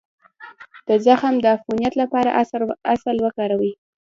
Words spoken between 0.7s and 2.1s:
د زخم د عفونت